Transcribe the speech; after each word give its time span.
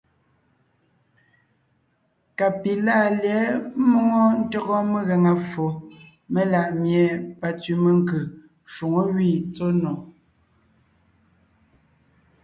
Ka 2.37 2.47
pi 2.61 2.71
láʼa 2.85 3.07
lyɛ̌ʼ 3.21 3.49
ḿmoŋo 3.83 4.21
ntÿɔgɔ 4.41 4.77
megaŋa 4.91 5.33
ffo 5.49 5.65
melaʼ 6.33 6.67
mie 6.81 7.03
pantsẅi 7.39 7.73
menkʉ́ 7.83 8.21
shwoŋó 8.73 9.01
gẅí 9.15 9.33
tsɔ́ 9.53 9.69
nò. 9.81 9.91